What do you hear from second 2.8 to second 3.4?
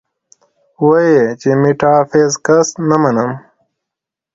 نۀ منم-